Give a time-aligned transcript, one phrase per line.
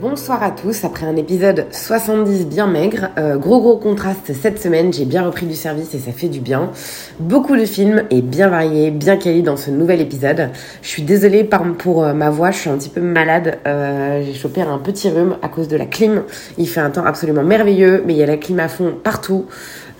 [0.00, 4.92] Bonsoir à tous, après un épisode 70 bien maigre, euh, gros gros contraste cette semaine,
[4.92, 6.70] j'ai bien repris du service et ça fait du bien.
[7.18, 10.50] Beaucoup de films et bien variés, bien quali dans ce nouvel épisode.
[10.82, 11.42] Je suis désolée
[11.78, 15.10] pour euh, ma voix, je suis un petit peu malade, euh, j'ai chopé un petit
[15.10, 16.22] rhume à cause de la clim.
[16.58, 19.46] Il fait un temps absolument merveilleux, mais il y a la clim à fond partout.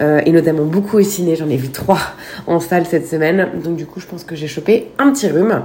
[0.01, 1.99] Euh, et notamment beaucoup au ciné, j'en ai vu trois
[2.47, 5.63] en salle cette semaine, donc du coup je pense que j'ai chopé un petit rhume.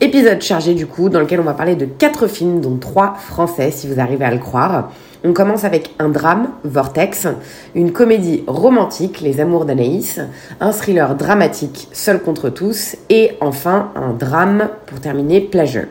[0.00, 3.70] Épisode chargé du coup, dans lequel on va parler de quatre films, dont trois français
[3.70, 4.92] si vous arrivez à le croire.
[5.24, 7.28] On commence avec un drame, Vortex,
[7.74, 10.20] une comédie romantique, Les Amours d'Anaïs,
[10.60, 15.86] un thriller dramatique, Seul contre tous, et enfin un drame pour terminer, Pleasure.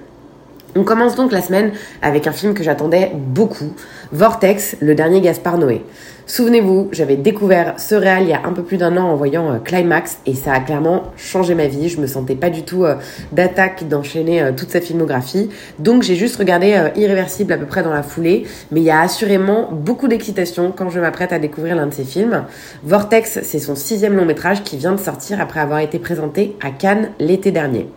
[0.73, 3.73] On commence donc la semaine avec un film que j'attendais beaucoup,
[4.14, 5.83] Vortex, le dernier Gaspard Noé.
[6.27, 9.52] Souvenez-vous, j'avais découvert ce réal il y a un peu plus d'un an en voyant
[9.52, 11.89] euh, Climax et ça a clairement changé ma vie.
[11.89, 12.95] Je me sentais pas du tout euh,
[13.33, 15.49] d'attaque d'enchaîner euh, toute sa filmographie.
[15.80, 19.02] Donc j'ai juste regardé Irréversible à peu près dans la foulée, mais il y a
[19.02, 22.45] assurément beaucoup d'excitation quand je m'apprête à découvrir l'un de ses films.
[22.86, 26.69] Vortex, c'est son sixième long métrage qui vient de sortir après avoir été présenté à
[26.69, 27.89] Cannes l'été dernier.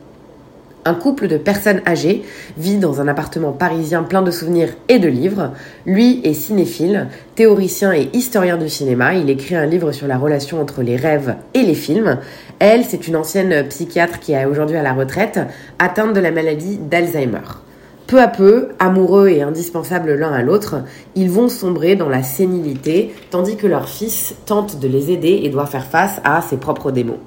[0.87, 2.23] Un couple de personnes âgées
[2.59, 5.53] vit dans un appartement parisien plein de souvenirs et de livres.
[5.87, 9.15] Lui est cinéphile, théoricien et historien du cinéma.
[9.15, 12.19] Il écrit un livre sur la relation entre les rêves et les films.
[12.59, 15.41] Elle, c'est une ancienne psychiatre qui est aujourd'hui à la retraite,
[15.79, 17.63] atteinte de la maladie d'Alzheimer.
[18.07, 20.83] Peu à peu, amoureux et indispensables l'un à l'autre,
[21.15, 25.49] ils vont sombrer dans la sénilité, tandis que leur fils tente de les aider et
[25.49, 27.21] doit faire face à ses propres démons.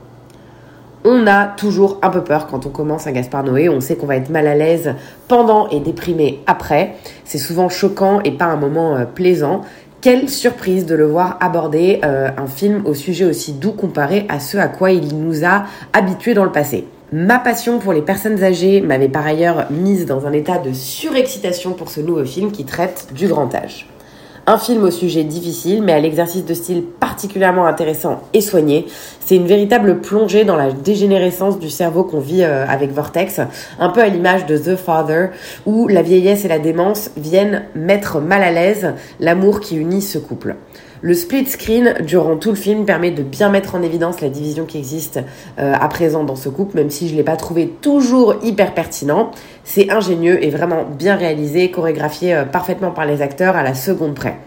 [1.10, 4.08] On a toujours un peu peur quand on commence un Gaspard Noé, on sait qu'on
[4.08, 4.94] va être mal à l'aise
[5.30, 6.96] pendant et déprimé après.
[7.24, 9.62] C'est souvent choquant et pas un moment euh, plaisant.
[10.02, 14.42] Quelle surprise de le voir aborder euh, un film au sujet aussi doux comparé à
[14.42, 15.64] ce à quoi il nous a
[15.94, 16.86] habitués dans le passé.
[17.14, 21.72] Ma passion pour les personnes âgées m'avait par ailleurs mise dans un état de surexcitation
[21.72, 23.88] pour ce nouveau film qui traite du grand âge.
[24.50, 28.86] Un film au sujet difficile, mais à l'exercice de style particulièrement intéressant et soigné.
[29.20, 33.42] C'est une véritable plongée dans la dégénérescence du cerveau qu'on vit euh, avec Vortex,
[33.78, 35.32] un peu à l'image de The Father,
[35.66, 40.18] où la vieillesse et la démence viennent mettre mal à l'aise l'amour qui unit ce
[40.18, 40.56] couple.
[41.02, 44.66] Le split screen durant tout le film permet de bien mettre en évidence la division
[44.66, 45.20] qui existe
[45.60, 48.74] euh, à présent dans ce couple, même si je ne l'ai pas trouvé toujours hyper
[48.74, 49.30] pertinent.
[49.64, 54.16] C'est ingénieux et vraiment bien réalisé, chorégraphié euh, parfaitement par les acteurs à la seconde
[54.16, 54.40] près.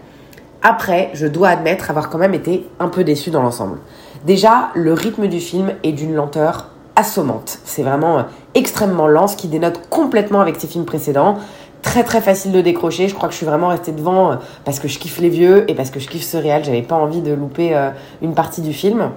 [0.61, 3.77] Après, je dois admettre avoir quand même été un peu déçu dans l'ensemble.
[4.25, 6.67] Déjà, le rythme du film est d'une lenteur
[6.97, 7.59] assommante.
[7.63, 8.23] C'est vraiment euh,
[8.55, 11.37] extrêmement lent, ce qui dénote complètement avec ses films précédents.
[11.81, 13.07] Très très facile de décrocher.
[13.07, 15.69] Je crois que je suis vraiment restée devant euh, parce que je kiffe les vieux
[15.69, 16.63] et parce que je kiffe ce réal.
[16.63, 17.89] J'avais pas envie de louper euh,
[18.21, 19.09] une partie du film.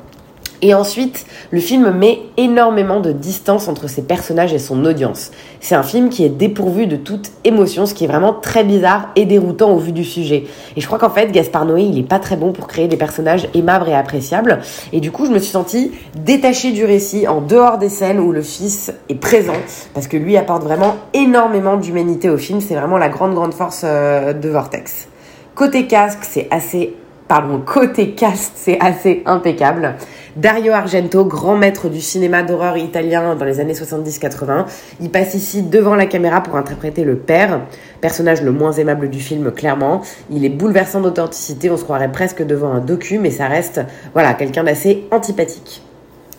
[0.66, 5.30] Et ensuite, le film met énormément de distance entre ses personnages et son audience.
[5.60, 9.10] C'est un film qui est dépourvu de toute émotion, ce qui est vraiment très bizarre
[9.14, 10.44] et déroutant au vu du sujet.
[10.74, 12.96] Et je crois qu'en fait, Gaspard Noé, il est pas très bon pour créer des
[12.96, 14.60] personnages aimables et appréciables.
[14.94, 18.32] Et du coup, je me suis sentie détachée du récit, en dehors des scènes où
[18.32, 19.52] le fils est présent,
[19.92, 22.62] parce que lui apporte vraiment énormément d'humanité au film.
[22.62, 25.08] C'est vraiment la grande, grande force euh, de Vortex.
[25.54, 26.94] Côté casque, c'est assez
[27.28, 29.96] pardon, côté cast, c'est assez impeccable.
[30.36, 34.64] Dario Argento, grand maître du cinéma d'horreur italien dans les années 70-80,
[35.00, 37.60] il passe ici devant la caméra pour interpréter le père,
[38.00, 40.02] personnage le moins aimable du film clairement.
[40.30, 43.80] Il est bouleversant d'authenticité, on se croirait presque devant un docu, mais ça reste,
[44.12, 45.82] voilà, quelqu'un d'assez antipathique.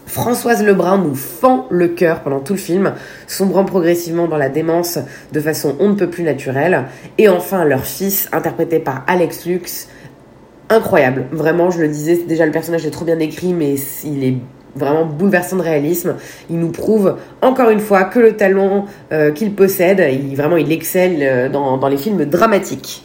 [0.05, 2.93] Françoise Lebrun nous fend le cœur pendant tout le film,
[3.27, 4.99] sombrant progressivement dans la démence
[5.31, 6.83] de façon on ne peut plus naturelle.
[7.17, 9.87] Et enfin, leur fils, interprété par Alex Lux,
[10.75, 11.25] incroyable.
[11.31, 14.37] Vraiment, je le disais, déjà le personnage est trop bien écrit, mais il est
[14.75, 16.15] vraiment bouleversant de réalisme.
[16.49, 20.71] Il nous prouve encore une fois que le talent euh, qu'il possède, il, vraiment il
[20.71, 23.03] excelle euh, dans, dans les films dramatiques.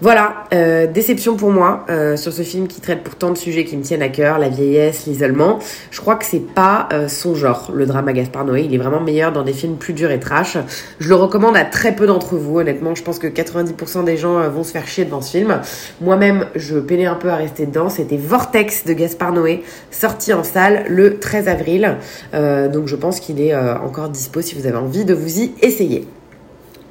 [0.00, 3.76] Voilà, euh, déception pour moi euh, sur ce film qui traite pourtant de sujets qui
[3.76, 5.58] me tiennent à cœur, la vieillesse, l'isolement.
[5.90, 8.62] Je crois que c'est pas euh, son genre, le drama Gaspard Noé.
[8.62, 10.56] Il est vraiment meilleur dans des films plus durs et trash.
[11.00, 12.94] Je le recommande à très peu d'entre vous, honnêtement.
[12.94, 15.60] Je pense que 90% des gens vont se faire chier devant ce film.
[16.00, 17.88] Moi-même, je peinais un peu à rester dedans.
[17.88, 21.96] C'était Vortex de Gaspard Noé, sorti en salle le 13 avril.
[22.32, 26.06] Donc je pense qu'il est encore dispo si vous avez envie de vous y essayer.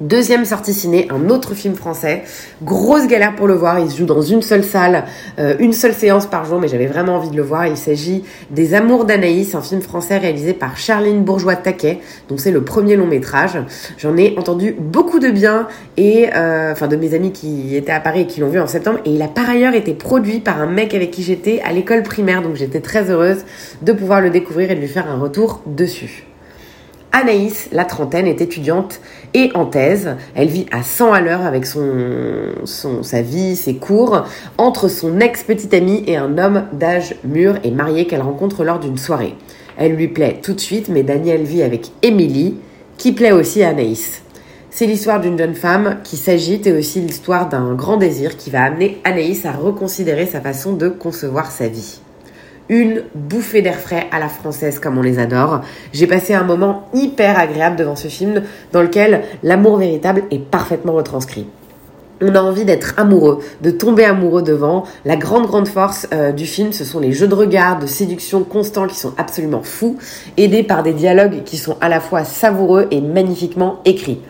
[0.00, 2.22] Deuxième sortie ciné, un autre film français.
[2.62, 3.80] Grosse galère pour le voir.
[3.80, 5.02] Il se joue dans une seule salle,
[5.40, 7.66] euh, une seule séance par jour, mais j'avais vraiment envie de le voir.
[7.66, 8.22] Il s'agit
[8.52, 11.98] des Amours d'Anaïs, un film français réalisé par Charline Bourgeois-Taquet,
[12.28, 13.58] dont c'est le premier long métrage.
[13.98, 15.66] J'en ai entendu beaucoup de bien
[15.96, 18.68] et euh, enfin de mes amis qui étaient à Paris et qui l'ont vu en
[18.68, 19.00] septembre.
[19.04, 22.04] Et il a par ailleurs été produit par un mec avec qui j'étais à l'école
[22.04, 23.44] primaire, donc j'étais très heureuse
[23.82, 26.28] de pouvoir le découvrir et de lui faire un retour dessus.
[27.12, 29.00] Anaïs, la trentaine, est étudiante
[29.34, 30.16] et en thèse.
[30.34, 31.86] Elle vit à 100 à l'heure avec son,
[32.64, 34.24] son, sa vie, ses cours,
[34.56, 38.98] entre son ex-petite amie et un homme d'âge mûr et marié qu'elle rencontre lors d'une
[38.98, 39.34] soirée.
[39.76, 42.56] Elle lui plaît tout de suite, mais Daniel vit avec Émilie,
[42.96, 44.22] qui plaît aussi à Anaïs.
[44.70, 48.62] C'est l'histoire d'une jeune femme qui s'agite et aussi l'histoire d'un grand désir qui va
[48.62, 52.00] amener Anaïs à reconsidérer sa façon de concevoir sa vie
[52.68, 55.62] une bouffée d'air frais à la française comme on les adore.
[55.92, 58.42] J'ai passé un moment hyper agréable devant ce film
[58.72, 61.46] dans lequel l'amour véritable est parfaitement retranscrit.
[62.20, 64.84] On a envie d'être amoureux, de tomber amoureux devant.
[65.04, 68.42] La grande grande force euh, du film, ce sont les jeux de regard, de séduction
[68.42, 69.98] constants qui sont absolument fous,
[70.36, 74.20] aidés par des dialogues qui sont à la fois savoureux et magnifiquement écrits.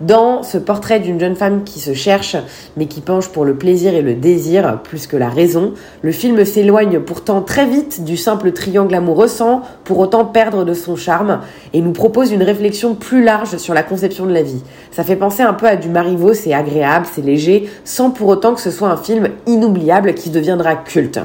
[0.00, 2.36] Dans ce portrait d'une jeune femme qui se cherche,
[2.76, 6.44] mais qui penche pour le plaisir et le désir plus que la raison, le film
[6.44, 11.40] s'éloigne pourtant très vite du simple triangle amoureux sans pour autant perdre de son charme
[11.72, 14.62] et nous propose une réflexion plus large sur la conception de la vie.
[14.90, 18.54] Ça fait penser un peu à du Marivaux, c'est agréable, c'est léger, sans pour autant
[18.54, 21.20] que ce soit un film inoubliable qui deviendra culte.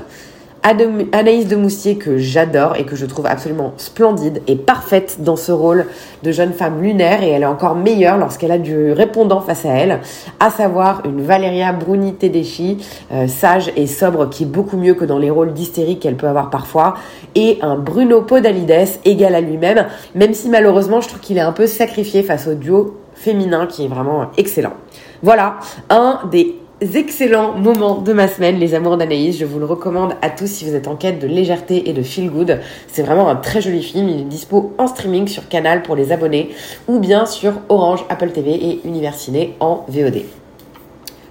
[0.63, 5.51] Anaïs de Moustier que j'adore et que je trouve absolument splendide et parfaite dans ce
[5.51, 5.85] rôle
[6.23, 9.69] de jeune femme lunaire et elle est encore meilleure lorsqu'elle a du répondant face à
[9.69, 10.00] elle,
[10.39, 12.77] à savoir une Valeria Bruni Tedeschi,
[13.13, 16.27] euh, sage et sobre qui est beaucoup mieux que dans les rôles d'hystérique qu'elle peut
[16.27, 16.95] avoir parfois,
[17.35, 21.53] et un Bruno Podalides égal à lui-même, même si malheureusement je trouve qu'il est un
[21.53, 24.73] peu sacrifié face au duo féminin qui est vraiment excellent.
[25.21, 25.57] Voilà,
[25.89, 29.37] un des excellents moments de ma semaine, les amours d'Anaïs.
[29.37, 32.01] Je vous le recommande à tous si vous êtes en quête de légèreté et de
[32.01, 32.59] feel good.
[32.87, 34.07] C'est vraiment un très joli film.
[34.09, 36.49] Il est dispo en streaming sur Canal pour les abonnés
[36.87, 40.23] ou bien sur Orange, Apple TV et Univers Ciné en VOD.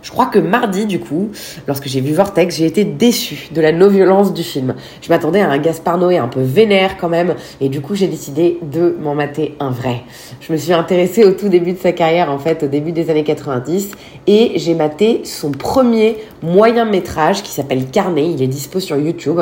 [0.08, 1.32] Je crois que mardi, du coup,
[1.66, 4.74] lorsque j'ai vu Vortex, j'ai été déçue de la non-violence du film.
[5.02, 8.06] Je m'attendais à un Gaspard Noé un peu vénère quand même, et du coup, j'ai
[8.06, 10.04] décidé de m'en mater un vrai.
[10.40, 13.10] Je me suis intéressée au tout début de sa carrière, en fait, au début des
[13.10, 13.90] années 90,
[14.26, 18.30] et j'ai maté son premier moyen métrage qui s'appelle Carnet.
[18.30, 19.40] Il est dispo sur YouTube.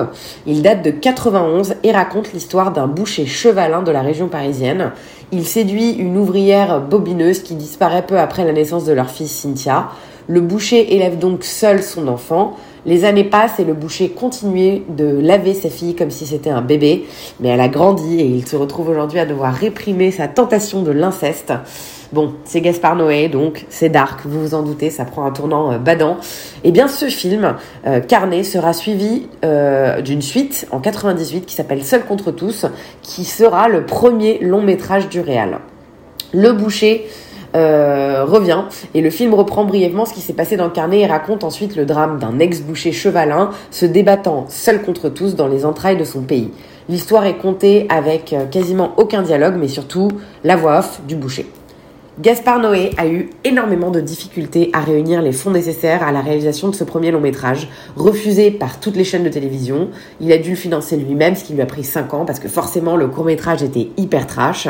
[0.48, 4.90] Il date de 91 et raconte l'histoire d'un boucher chevalin de la région parisienne.
[5.30, 9.90] Il séduit une ouvrière bobineuse qui disparaît peu après la naissance de leur fille Cynthia.
[10.28, 12.56] Le boucher élève donc seul son enfant.
[12.84, 16.62] Les années passent et le boucher continue de laver sa fille comme si c'était un
[16.62, 17.05] bébé,
[17.40, 20.93] mais elle a grandi et il se retrouve aujourd'hui à devoir réprimer sa tentation de
[20.93, 21.52] l'inceste.
[22.12, 25.73] Bon, c'est Gaspard Noé, donc c'est dark, vous vous en doutez, ça prend un tournant
[25.73, 26.19] euh, badant.
[26.62, 31.82] Eh bien, ce film, euh, Carnet, sera suivi euh, d'une suite en 98 qui s'appelle
[31.82, 32.67] Seul contre tous,
[33.02, 35.58] qui sera le premier long métrage du réal.
[36.32, 37.08] Le boucher
[37.56, 38.64] euh, revient
[38.94, 41.74] et le film reprend brièvement ce qui s'est passé dans le carnet et raconte ensuite
[41.74, 46.20] le drame d'un ex-boucher chevalin se débattant seul contre tous dans les entrailles de son
[46.20, 46.50] pays.
[46.88, 50.08] L'histoire est contée avec euh, quasiment aucun dialogue mais surtout
[50.44, 51.46] la voix off du boucher.
[52.18, 56.68] Gaspard Noé a eu énormément de difficultés à réunir les fonds nécessaires à la réalisation
[56.68, 59.90] de ce premier long métrage, refusé par toutes les chaînes de télévision.
[60.22, 62.48] Il a dû le financer lui-même, ce qui lui a pris 5 ans, parce que
[62.48, 64.66] forcément le court métrage était hyper trash.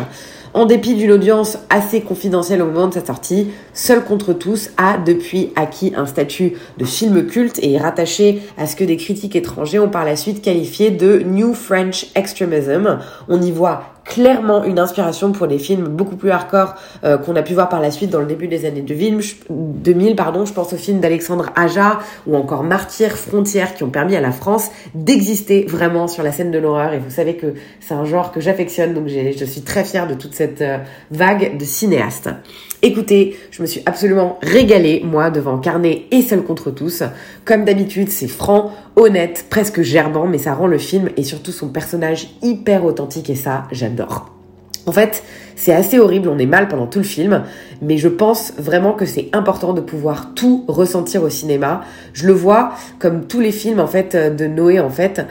[0.56, 4.96] En dépit d'une audience assez confidentielle au moment de sa sortie, Seul contre tous a
[4.96, 9.36] depuis acquis un statut de film culte et est rattaché à ce que des critiques
[9.36, 13.00] étrangers ont par la suite qualifié de New French Extremism.
[13.28, 17.42] On y voit clairement une inspiration pour des films beaucoup plus hardcore euh, qu'on a
[17.42, 20.16] pu voir par la suite dans le début des années 2000.
[20.16, 24.20] Pardon, je pense au film d'Alexandre Aja ou encore Martyr, Frontières qui ont permis à
[24.20, 26.94] la France d'exister vraiment sur la scène de l'horreur.
[26.94, 30.14] Et vous savez que c'est un genre que j'affectionne, donc je suis très fière de
[30.14, 30.78] toute cette euh,
[31.10, 32.30] vague de cinéastes.
[32.82, 37.02] Écoutez, je me suis absolument régalée, moi, devant Carnet et Seul contre tous.
[37.44, 41.68] Comme d'habitude, c'est franc, honnête, presque gerbant, mais ça rend le film et surtout son
[41.68, 44.30] personnage hyper authentique et ça, j'adore.
[44.86, 45.24] En fait,
[45.56, 47.42] c'est assez horrible, on est mal pendant tout le film,
[47.82, 51.80] mais je pense vraiment que c'est important de pouvoir tout ressentir au cinéma.
[52.12, 55.22] Je le vois comme tous les films en fait de Noé en fait,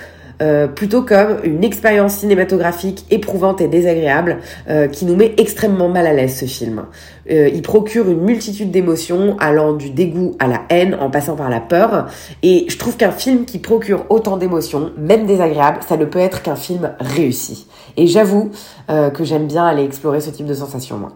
[0.42, 4.40] euh, plutôt comme une expérience cinématographique éprouvante et désagréable
[4.70, 6.86] euh, qui nous met extrêmement mal à l'aise ce film.
[7.30, 11.50] Euh, il procure une multitude d'émotions allant du dégoût à la haine en passant par
[11.50, 12.08] la peur
[12.44, 16.42] et je trouve qu'un film qui procure autant d'émotions, même désagréables, ça ne peut être
[16.42, 17.68] qu'un film réussi.
[17.98, 18.52] Et j'avoue
[18.88, 21.14] que j'aime bien aller explorer ce type de sensations moi.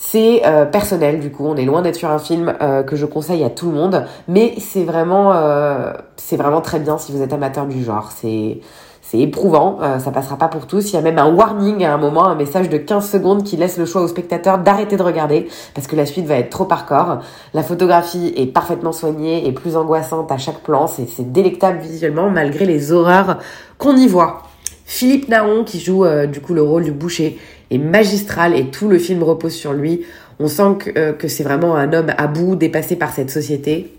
[0.00, 3.04] C'est euh, personnel du coup, on est loin d'être sur un film euh, que je
[3.04, 5.92] conseille à tout le monde, mais c'est vraiment, euh,
[6.28, 8.10] c'est vraiment très bien si vous êtes amateur du genre.
[8.14, 8.58] C'est
[9.00, 10.90] c'est éprouvant, euh, ça passera pas pour tous.
[10.90, 13.56] Il y a même un warning à un moment, un message de 15 secondes qui
[13.56, 16.68] laisse le choix au spectateur d'arrêter de regarder parce que la suite va être trop
[16.70, 17.20] hardcore.
[17.54, 20.86] La photographie est parfaitement soignée et plus angoissante à chaque plan.
[20.86, 23.38] C'est délectable visuellement malgré les horreurs
[23.78, 24.42] qu'on y voit.
[24.84, 27.38] Philippe Naon, qui joue euh, du coup le rôle du boucher,
[27.70, 30.04] est magistral et tout le film repose sur lui.
[30.40, 33.97] On sent que, euh, que c'est vraiment un homme à bout, dépassé par cette société.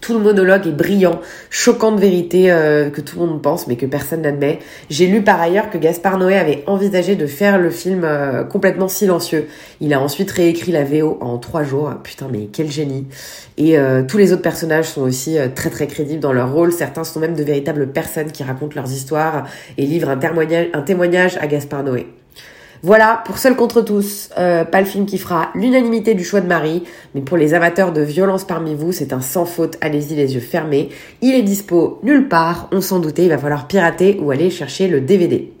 [0.00, 3.86] Tout le monologue est brillant, choquante vérité euh, que tout le monde pense mais que
[3.86, 4.58] personne n'admet.
[4.90, 8.88] J'ai lu par ailleurs que Gaspard Noé avait envisagé de faire le film euh, complètement
[8.88, 9.46] silencieux.
[9.80, 11.92] Il a ensuite réécrit la VO en trois jours.
[12.02, 13.06] Putain mais quel génie.
[13.58, 16.72] Et euh, tous les autres personnages sont aussi très très crédibles dans leur rôle.
[16.72, 19.46] Certains sont même de véritables personnes qui racontent leurs histoires
[19.78, 22.06] et livrent un témoignage à Gaspard Noé.
[22.82, 26.46] Voilà, pour Seul contre tous, euh, pas le film qui fera l'unanimité du choix de
[26.46, 30.34] Marie, mais pour les amateurs de violence parmi vous, c'est un sans faute, allez-y les
[30.34, 30.90] yeux fermés.
[31.22, 34.88] Il est dispo nulle part, on s'en doutait, il va falloir pirater ou aller chercher
[34.88, 35.52] le DVD.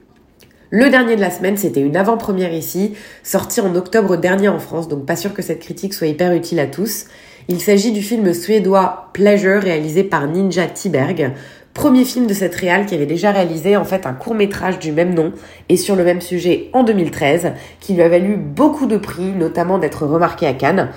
[0.70, 4.88] Le dernier de la semaine, c'était une avant-première ici, sortie en octobre dernier en France,
[4.88, 7.06] donc pas sûr que cette critique soit hyper utile à tous.
[7.48, 11.32] Il s'agit du film suédois Pleasure réalisé par Ninja Tiberg,
[11.76, 14.92] premier film de cette réal qui avait déjà réalisé en fait un court métrage du
[14.92, 15.32] même nom
[15.68, 19.76] et sur le même sujet en 2013, qui lui a valu beaucoup de prix, notamment
[19.78, 20.88] d'être remarqué à Cannes.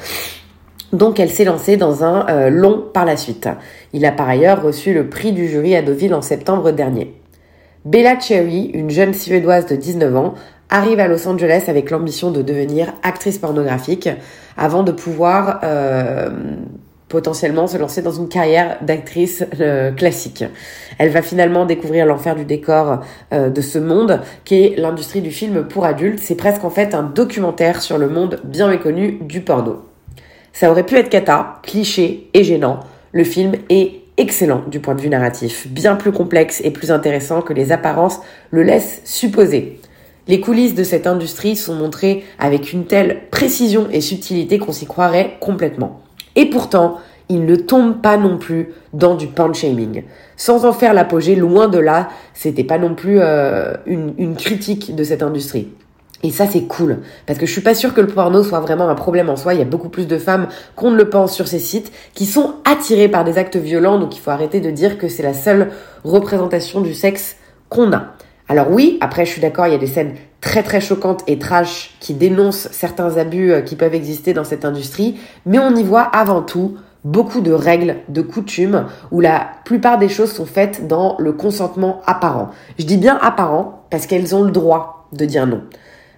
[0.93, 3.49] Donc elle s'est lancée dans un euh, long par la suite.
[3.91, 7.13] Il a par ailleurs reçu le prix du jury à Deauville en septembre dernier.
[7.83, 10.33] Bella Cherry, une jeune suédoise de 19 ans,
[10.69, 14.09] arrive à Los Angeles avec l'ambition de devenir actrice pornographique
[14.55, 16.29] avant de pouvoir euh,
[17.09, 20.45] potentiellement se lancer dans une carrière d'actrice euh, classique.
[20.99, 23.01] Elle va finalement découvrir l'enfer du décor
[23.33, 26.19] euh, de ce monde qui est l'industrie du film pour adultes.
[26.21, 29.81] C'est presque en fait un documentaire sur le monde bien méconnu du porno.
[30.53, 32.79] Ça aurait pu être cata, cliché et gênant.
[33.11, 37.41] Le film est excellent du point de vue narratif, bien plus complexe et plus intéressant
[37.41, 38.19] que les apparences
[38.51, 39.79] le laissent supposer.
[40.27, 44.85] Les coulisses de cette industrie sont montrées avec une telle précision et subtilité qu'on s'y
[44.85, 46.01] croirait complètement.
[46.39, 50.03] Et pourtant, il ne tombe pas non plus dans du pan shaming.
[50.37, 55.03] Sans en faire l'apogée, loin de là, c'était pas non plus euh, une, critique de
[55.03, 55.67] cette industrie.
[56.23, 56.99] Et ça, c'est cool.
[57.25, 59.53] Parce que je suis pas sûre que le porno soit vraiment un problème en soi.
[59.53, 62.25] Il y a beaucoup plus de femmes qu'on ne le pense sur ces sites qui
[62.25, 63.99] sont attirées par des actes violents.
[63.99, 65.71] Donc il faut arrêter de dire que c'est la seule
[66.05, 67.35] représentation du sexe
[67.67, 68.13] qu'on a.
[68.47, 71.37] Alors oui, après je suis d'accord, il y a des scènes très très choquantes et
[71.37, 75.19] trash qui dénoncent certains abus euh, qui peuvent exister dans cette industrie.
[75.45, 80.09] Mais on y voit avant tout beaucoup de règles, de coutumes, où la plupart des
[80.09, 82.49] choses sont faites dans le consentement apparent.
[82.77, 85.63] Je dis bien apparent parce qu'elles ont le droit de dire non.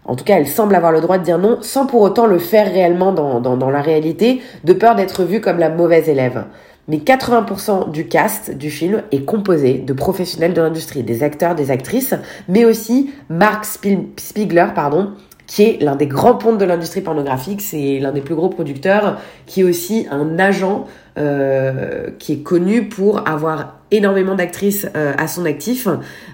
[0.05, 2.39] En tout cas, elles semblent avoir le droit de dire non sans pour autant le
[2.39, 6.45] faire réellement dans, dans, dans la réalité, de peur d'être vue comme la mauvaise élève.
[6.87, 11.71] Mais 80% du cast du film est composé de professionnels de l'industrie, des acteurs, des
[11.71, 12.15] actrices,
[12.47, 15.11] mais aussi Mark Spiegler, pardon,
[15.47, 19.19] qui est l'un des grands pontes de l'industrie pornographique, c'est l'un des plus gros producteurs,
[19.45, 20.85] qui est aussi un agent
[21.17, 25.87] euh, qui est connu pour avoir énormément d'actrices euh, à son actif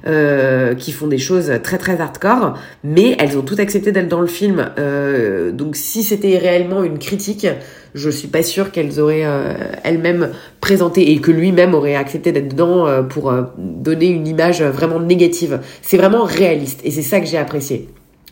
[0.06, 4.22] euh, qui font des choses très très hardcore, mais elles ont toutes accepté d'être dans
[4.22, 4.70] le film.
[4.78, 7.48] Euh, donc si c'était réellement une critique,
[7.94, 9.54] je suis pas sûre qu'elles auraient euh,
[9.84, 14.62] elles-mêmes présenté et que lui-même aurait accepté d'être dedans euh, pour euh, donner une image
[14.62, 15.60] vraiment négative.
[15.82, 17.90] C'est vraiment réaliste et c'est ça que j'ai apprécié.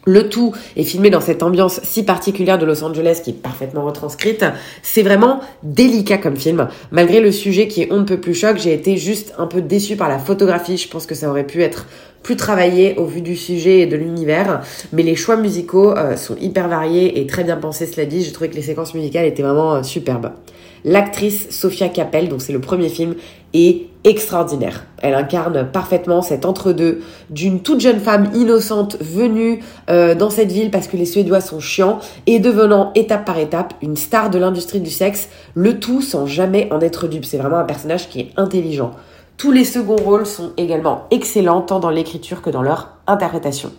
[0.07, 3.83] Le tout est filmé dans cette ambiance si particulière de Los Angeles qui est parfaitement
[3.83, 4.45] retranscrite.
[4.83, 6.67] C'est vraiment délicat comme film.
[6.91, 9.61] Malgré le sujet qui est on ne peut plus choc, j'ai été juste un peu
[9.61, 10.77] déçue par la photographie.
[10.77, 11.87] Je pense que ça aurait pu être
[12.25, 14.61] plus travaillé au vu du sujet et de l'univers.
[14.91, 18.23] Mais les choix musicaux euh, sont hyper variés et très bien pensés, cela dit.
[18.23, 20.31] J'ai trouvé que les séquences musicales étaient vraiment euh, superbes.
[20.83, 23.13] L'actrice Sophia Capel, donc c'est le premier film,
[23.53, 24.85] est extraordinaire.
[25.03, 30.71] Elle incarne parfaitement cet entre-deux d'une toute jeune femme innocente venue euh, dans cette ville
[30.71, 34.79] parce que les Suédois sont chiants et devenant étape par étape une star de l'industrie
[34.79, 37.25] du sexe, le tout sans jamais en être dupe.
[37.25, 38.93] C'est vraiment un personnage qui est intelligent.
[39.37, 43.71] Tous les seconds rôles sont également excellents tant dans l'écriture que dans leur interprétation.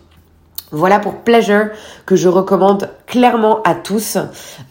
[0.71, 1.67] Voilà pour Pleasure
[2.05, 4.17] que je recommande clairement à tous.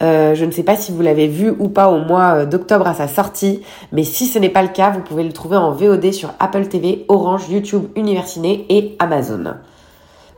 [0.01, 2.87] Euh, je ne sais pas si vous l'avez vu ou pas au mois euh, d'octobre
[2.87, 5.71] à sa sortie, mais si ce n'est pas le cas, vous pouvez le trouver en
[5.71, 9.55] VOD sur Apple TV, Orange, YouTube, Universiné et Amazon.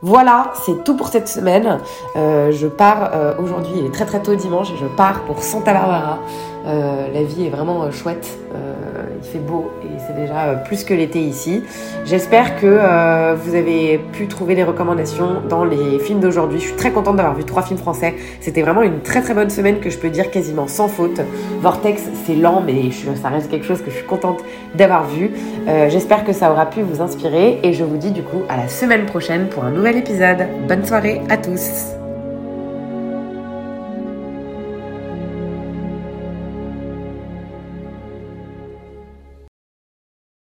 [0.00, 1.78] Voilà, c'est tout pour cette semaine.
[2.16, 5.74] Euh, je pars aujourd'hui, il est très très tôt dimanche et je pars pour Santa
[5.74, 6.18] Barbara
[6.66, 8.38] Euh, la vie est vraiment euh, chouette.
[8.54, 8.74] Euh,
[9.22, 11.62] il fait beau et c'est déjà plus que l'été ici.
[12.06, 16.58] J'espère que vous avez pu trouver les recommandations dans les films d'aujourd'hui.
[16.58, 18.14] Je suis très contente d'avoir vu trois films français.
[18.40, 21.20] C'était vraiment une très très bonne semaine que je peux dire quasiment sans faute.
[21.60, 22.90] Vortex, c'est lent, mais
[23.20, 24.42] ça reste quelque chose que je suis contente
[24.74, 25.32] d'avoir vu.
[25.66, 28.68] J'espère que ça aura pu vous inspirer et je vous dis du coup à la
[28.68, 30.48] semaine prochaine pour un nouvel épisode.
[30.66, 31.99] Bonne soirée à tous.